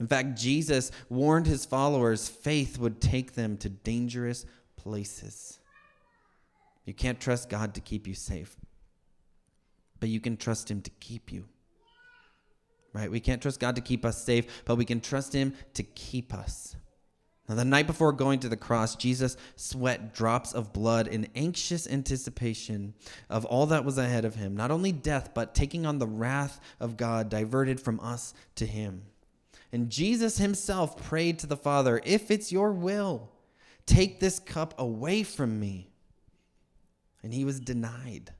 [0.00, 5.58] In fact, Jesus warned his followers faith would take them to dangerous places.
[6.86, 8.56] You can't trust God to keep you safe,
[10.00, 11.44] but you can trust Him to keep you
[12.98, 13.10] right?
[13.10, 16.34] We can't trust God to keep us safe, but we can trust Him to keep
[16.34, 16.76] us.
[17.48, 21.88] Now, the night before going to the cross, Jesus sweat drops of blood in anxious
[21.88, 22.92] anticipation
[23.30, 24.54] of all that was ahead of him.
[24.54, 29.06] Not only death, but taking on the wrath of God diverted from us to him.
[29.72, 33.30] And Jesus himself prayed to the Father, If it's your will,
[33.86, 35.90] take this cup away from me.
[37.22, 38.32] And he was denied.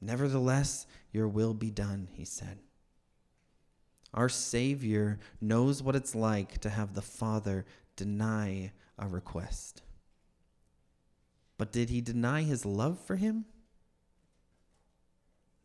[0.00, 2.58] Nevertheless, your will be done, he said.
[4.14, 9.82] Our Savior knows what it's like to have the Father deny a request.
[11.58, 13.44] But did he deny his love for him?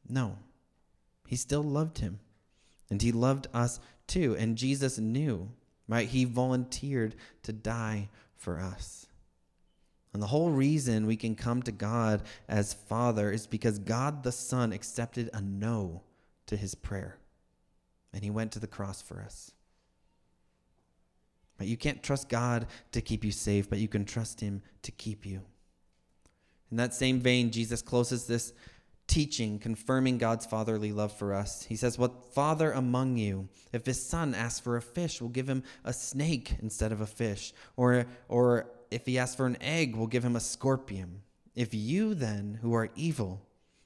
[0.07, 0.38] No.
[1.27, 2.19] He still loved him.
[2.89, 4.35] And he loved us too.
[4.39, 5.51] And Jesus knew,
[5.88, 6.09] right?
[6.09, 9.05] He volunteered to die for us.
[10.12, 14.31] And the whole reason we can come to God as Father is because God the
[14.31, 16.01] Son accepted a no
[16.47, 17.19] to his prayer
[18.13, 19.52] and he went to the cross for us.
[21.58, 24.91] But you can't trust God to keep you safe, but you can trust him to
[24.91, 25.41] keep you.
[26.72, 28.54] In that same vein, Jesus closes this
[29.08, 31.63] teaching confirming God's fatherly love for us.
[31.63, 35.50] He says, What father among you, if his son asks for a fish, will give
[35.50, 37.52] him a snake instead of a fish?
[37.76, 41.24] Or, or if he asks for an egg, will give him a scorpion?
[41.56, 43.41] If you then, who are evil,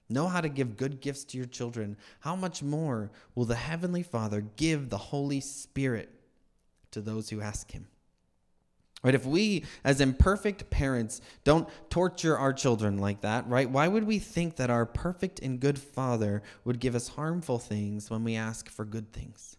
[0.09, 4.03] know how to give good gifts to your children, how much more will the Heavenly
[4.03, 6.09] Father give the Holy Spirit
[6.91, 7.87] to those who ask Him?
[9.03, 9.15] Right?
[9.15, 13.69] If we, as imperfect parents, don't torture our children like that, right?
[13.69, 18.09] Why would we think that our perfect and good Father would give us harmful things
[18.09, 19.57] when we ask for good things?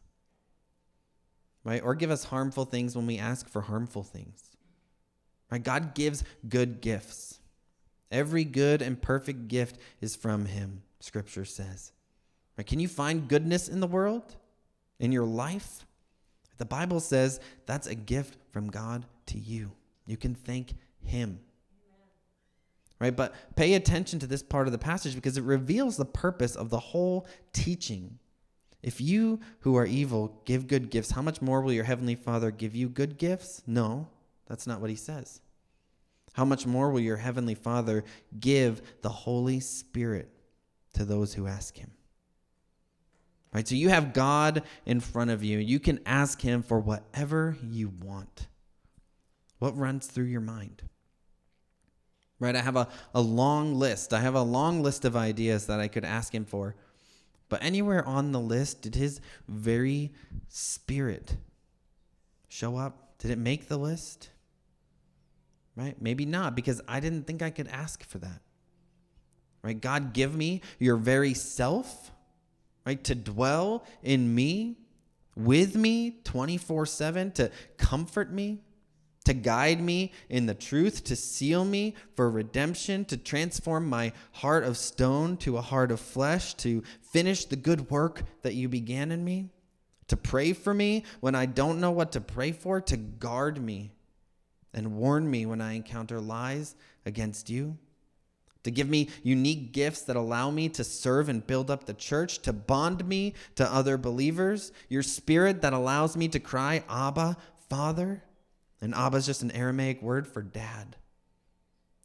[1.63, 1.83] Right?
[1.83, 4.51] Or give us harmful things when we ask for harmful things?
[5.51, 5.63] Right?
[5.63, 7.39] God gives good gifts.
[8.15, 11.91] Every good and perfect gift is from him, scripture says.
[12.57, 12.65] Right?
[12.65, 14.37] Can you find goodness in the world,
[15.01, 15.85] in your life?
[16.59, 19.73] The Bible says that's a gift from God to you.
[20.07, 21.41] You can thank him.
[23.01, 23.17] Right?
[23.17, 26.71] But pay attention to this part of the passage because it reveals the purpose of
[26.71, 28.21] the whole teaching.
[28.81, 32.53] If you who are evil give good gifts, how much more will your heavenly Father
[32.53, 33.61] give you good gifts?
[33.67, 34.07] No,
[34.47, 35.41] that's not what he says
[36.35, 38.05] how much more will your heavenly Father
[38.39, 40.29] give the Holy Spirit
[40.95, 41.93] to those who ask him?
[43.53, 43.67] Right?
[43.67, 45.59] So you have God in front of you.
[45.59, 48.49] You can ask him for whatever you want.
[49.61, 50.83] What runs through your mind?
[52.41, 52.57] Right?
[52.57, 54.13] I have a, a long list.
[54.13, 56.75] I have a long list of ideas that I could ask him for.
[57.49, 60.13] But anywhere on the list, did his very
[60.49, 61.37] spirit
[62.49, 63.19] show up?
[63.19, 64.31] Did it make the list?
[65.77, 66.01] Right?
[66.01, 68.41] Maybe not because I didn't think I could ask for that.
[69.63, 69.81] Right?
[69.81, 72.13] God, give me your very self,
[72.87, 73.03] right?
[73.05, 74.77] To dwell in me,
[75.37, 78.61] with me 24 7, to comfort me,
[79.25, 84.65] to guide me in the truth, to seal me for redemption, to transform my heart
[84.65, 89.11] of stone to a heart of flesh, to finish the good work that you began
[89.11, 89.49] in me,
[90.09, 93.94] to pray for me when I don't know what to pray for, to guard me
[94.75, 96.75] and warn me when I encounter lies
[97.07, 97.79] against you
[98.65, 102.41] to give me unique gifts that allow me to serve and build up the church,
[102.41, 107.37] to bond me to other believers, your spirit that allows me to cry, Abba,
[107.69, 108.25] Father.
[108.81, 110.97] And Abba is just an Aramaic word for dad,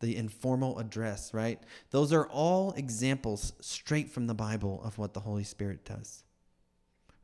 [0.01, 1.61] the informal address, right?
[1.91, 6.23] Those are all examples straight from the Bible of what the Holy Spirit does.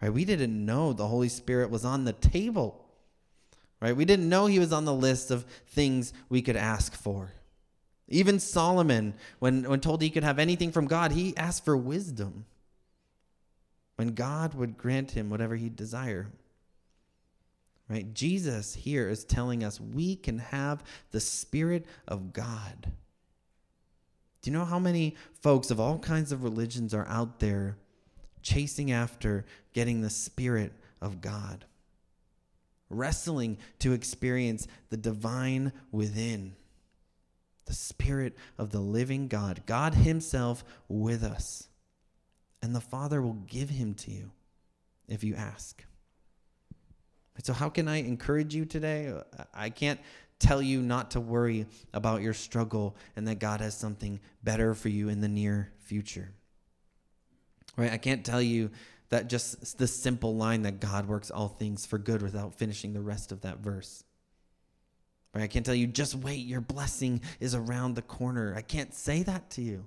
[0.01, 0.13] Right?
[0.13, 2.84] We didn't know the Holy Spirit was on the table.
[3.81, 3.95] Right?
[3.95, 7.33] We didn't know he was on the list of things we could ask for.
[8.07, 12.45] Even Solomon, when, when told he could have anything from God, he asked for wisdom.
[13.95, 16.27] When God would grant him whatever he'd desire.
[17.89, 18.13] Right?
[18.13, 22.91] Jesus here is telling us we can have the Spirit of God.
[24.41, 27.77] Do you know how many folks of all kinds of religions are out there
[28.41, 31.65] chasing after getting the Spirit of God?
[32.89, 36.55] Wrestling to experience the divine within,
[37.65, 41.67] the Spirit of the living God, God Himself with us.
[42.61, 44.31] And the Father will give Him to you
[45.07, 45.83] if you ask.
[47.43, 49.13] So, how can I encourage you today?
[49.53, 49.99] I can't
[50.39, 54.89] tell you not to worry about your struggle and that God has something better for
[54.89, 56.31] you in the near future.
[57.77, 57.91] Right?
[57.91, 58.71] I can't tell you
[59.09, 63.01] that just the simple line that God works all things for good without finishing the
[63.01, 64.03] rest of that verse.
[65.33, 65.43] Right?
[65.43, 68.53] I can't tell you, just wait, your blessing is around the corner.
[68.55, 69.85] I can't say that to you.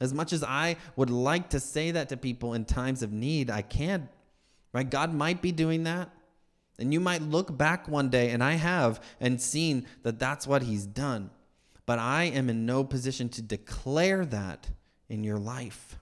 [0.00, 3.50] As much as I would like to say that to people in times of need,
[3.50, 4.08] I can't.
[4.72, 4.88] Right?
[4.88, 6.10] God might be doing that.
[6.78, 10.62] And you might look back one day, and I have, and seen that that's what
[10.62, 11.30] he's done.
[11.84, 14.70] But I am in no position to declare that
[15.08, 15.99] in your life.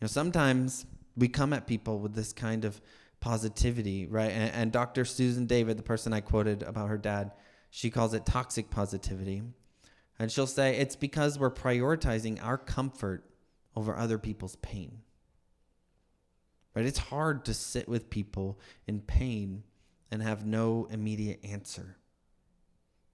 [0.00, 0.86] You know, sometimes
[1.16, 2.80] we come at people with this kind of
[3.20, 4.30] positivity, right?
[4.30, 5.04] And, and Dr.
[5.04, 7.32] Susan David, the person I quoted about her dad,
[7.70, 9.42] she calls it toxic positivity.
[10.18, 13.24] And she'll say it's because we're prioritizing our comfort
[13.74, 14.98] over other people's pain.
[16.74, 16.84] Right?
[16.84, 19.62] It's hard to sit with people in pain
[20.10, 21.96] and have no immediate answer.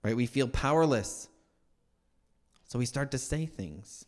[0.02, 0.16] Right?
[0.16, 1.28] We feel powerless.
[2.64, 4.04] So we start to say things.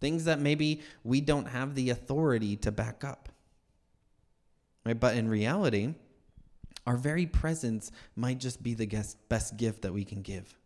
[0.00, 3.28] Things that maybe we don't have the authority to back up.
[4.84, 4.98] Right?
[4.98, 5.94] But in reality,
[6.86, 8.86] our very presence might just be the
[9.28, 10.56] best gift that we can give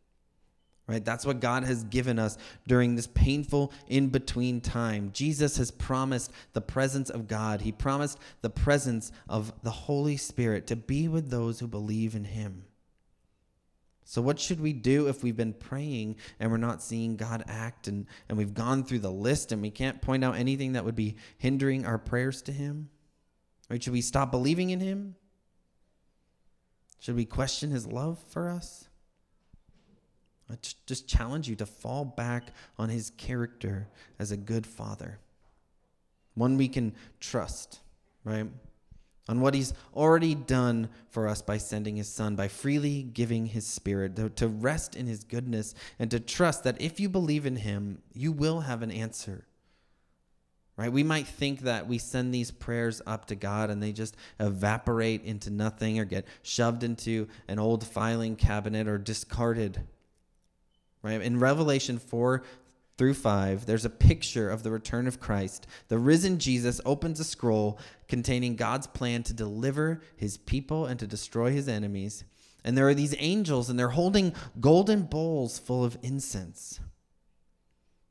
[0.87, 1.05] right?
[1.05, 5.11] That's what God has given us during this painful in between time.
[5.13, 10.67] Jesus has promised the presence of God, He promised the presence of the Holy Spirit
[10.69, 12.65] to be with those who believe in Him.
[14.05, 17.89] So, what should we do if we've been praying and we're not seeing God act
[17.89, 20.95] and, and we've gone through the list and we can't point out anything that would
[20.95, 22.91] be hindering our prayers to Him?
[23.71, 23.83] Right?
[23.83, 25.15] Should we stop believing in Him?
[27.01, 28.89] Should we question His love for us?
[30.51, 32.49] I just challenge you to fall back
[32.79, 33.89] on his character
[34.19, 35.19] as a good father,
[36.35, 37.81] one we can trust,
[38.25, 38.47] right?
[39.27, 43.67] On what he's already done for us by sending his son, by freely giving his
[43.67, 48.03] spirit, to, rest in his goodness, and to trust that if you believe in him,
[48.13, 49.47] you will have an answer.
[50.77, 50.93] Right?
[50.93, 55.25] We might think that we send these prayers up to God and they just evaporate
[55.25, 59.81] into nothing or get shoved into an old filing cabinet or discarded
[61.05, 61.21] right?
[61.21, 62.43] In Revelation 4
[62.97, 65.67] through 5, there's a picture of the return of Christ.
[65.89, 71.07] The risen Jesus opens a scroll containing God's plan to deliver his people and to
[71.07, 72.25] destroy his enemies.
[72.65, 76.79] And there are these angels, and they're holding golden bowls full of incense.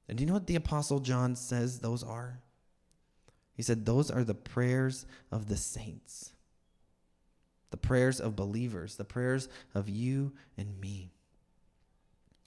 [0.09, 2.41] And do you know what the Apostle John says those are?
[3.53, 6.34] He said, Those are the prayers of the saints,
[7.69, 11.12] the prayers of believers, the prayers of you and me.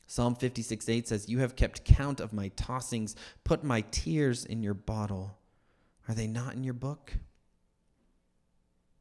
[0.06, 4.62] Psalm 56 8 says, You have kept count of my tossings, put my tears in
[4.62, 5.36] your bottle.
[6.08, 7.14] Are they not in your book?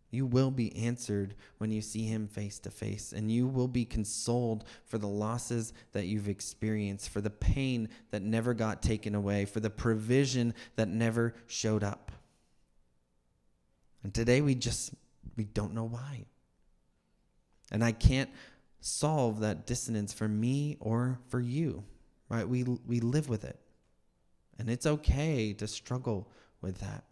[0.09, 3.85] You will be answered when you see him face to face, and you will be
[3.85, 9.45] consoled for the losses that you've experienced, for the pain that never got taken away,
[9.45, 12.11] for the provision that never showed up.
[14.03, 14.93] And today we just
[15.35, 16.25] we don't know why.
[17.71, 18.29] And I can't
[18.85, 21.83] solve that dissonance for me or for you,
[22.29, 22.47] right?
[22.47, 23.59] We, we live with it.
[24.59, 26.29] And it's okay to struggle
[26.61, 27.03] with that.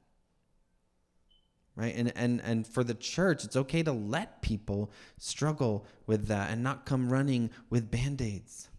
[1.75, 1.95] Right?
[1.95, 6.61] And and and for the church, it's okay to let people struggle with that and
[6.61, 8.69] not come running with band-aids.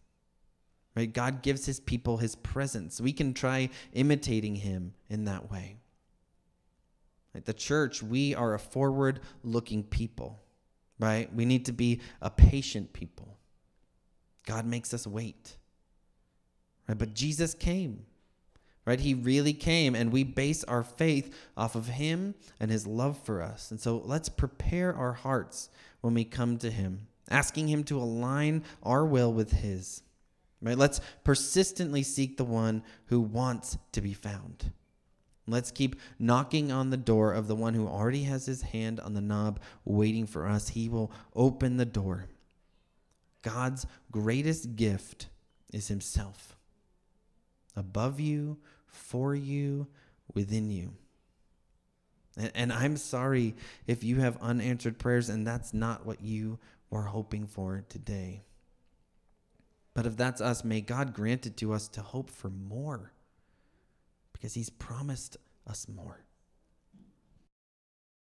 [0.94, 1.12] Right?
[1.12, 3.00] God gives his people his presence.
[3.00, 5.78] We can try imitating him in that way.
[7.34, 7.44] Right?
[7.44, 10.43] The church, we are a forward-looking people.
[10.98, 11.32] Right?
[11.34, 13.38] We need to be a patient people.
[14.46, 15.56] God makes us wait.
[16.88, 16.98] Right?
[16.98, 18.06] But Jesus came.
[18.86, 19.00] Right?
[19.00, 23.42] He really came, and we base our faith off of him and his love for
[23.42, 23.70] us.
[23.70, 25.70] And so let's prepare our hearts
[26.02, 30.02] when we come to him, asking him to align our will with his.
[30.60, 30.76] Right?
[30.76, 34.70] Let's persistently seek the one who wants to be found.
[35.46, 39.14] Let's keep knocking on the door of the one who already has his hand on
[39.14, 40.68] the knob waiting for us.
[40.70, 42.26] He will open the door.
[43.42, 45.28] God's greatest gift
[45.70, 46.56] is himself
[47.76, 49.88] above you, for you,
[50.32, 50.94] within you.
[52.36, 53.54] And, and, I'm sorry
[53.86, 56.58] if you have unanswered prayers and that's not what you
[56.90, 58.42] were hoping for today.
[59.94, 63.12] But if that's us, may God grant it to us to hope for more
[64.44, 66.26] because He's promised us more.